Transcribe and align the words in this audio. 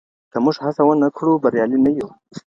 که 0.31 0.37
موږ 0.43 0.55
هڅه 0.65 0.81
ونه 0.85 1.09
کړو، 1.17 1.41
بريالي 1.43 1.77
نه 1.85 1.91
يو. 1.97 2.09